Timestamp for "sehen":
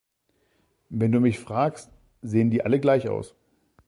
2.23-2.49